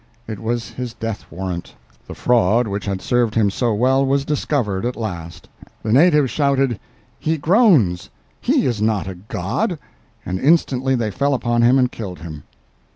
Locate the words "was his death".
0.39-1.25